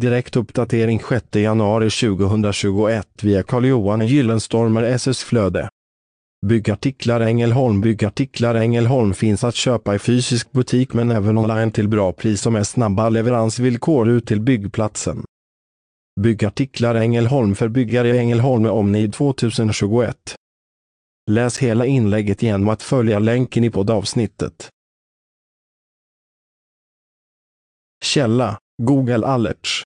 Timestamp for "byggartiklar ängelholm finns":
7.80-9.44